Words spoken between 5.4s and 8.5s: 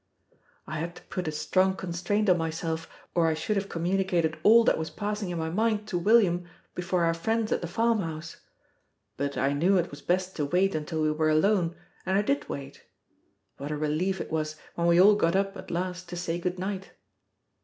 mind to William before our friends at the farmhouse.